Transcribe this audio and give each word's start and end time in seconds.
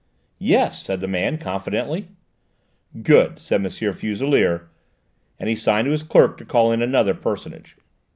"Yes," 0.39 0.81
said 0.81 0.99
the 0.99 1.07
man 1.07 1.37
confidently. 1.37 2.07
"Good!" 3.03 3.37
said 3.37 3.63
M. 3.63 3.69
Fuselier, 3.69 4.67
and 5.39 5.47
he 5.47 5.55
signed 5.55 5.85
to 5.85 5.91
his 5.91 6.01
clerk 6.01 6.37
to 6.39 6.43
call 6.45 6.71
in 6.71 6.81
another 6.81 7.13
personage. 7.13 7.77